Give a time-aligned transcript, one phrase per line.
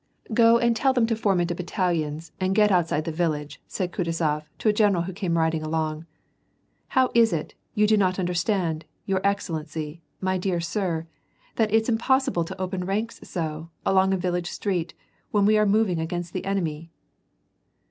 [0.33, 3.21] "Go and tell them to form into battalions and get outside WAR AND PEACE.
[3.21, 6.07] 885 the irillage," said Kutuzof to a general who came ridiDg along.
[6.87, 11.05] *'How is it, you do not understand, your excellency, my dear sir/
[11.57, 14.95] that it's impossible to open i*anks so, along a village street,
[15.29, 16.89] when we are moving against the enemy."